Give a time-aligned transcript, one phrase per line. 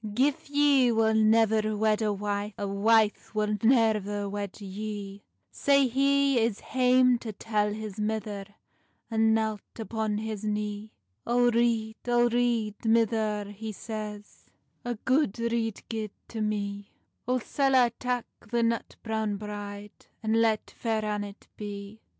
[0.15, 6.39] "Gif ye wull nevir wed a wife, A wife wull neir wed yee;" Sae he
[6.39, 8.45] is hame to tell his mither,
[9.11, 10.91] And knelt upon his knee.
[11.27, 14.45] "O rede, O rede, mither," he says,
[14.83, 16.89] "A gude rede gie to mee;
[17.27, 22.01] O sall I tak the nut browne bride, And let Faire Annet bee?"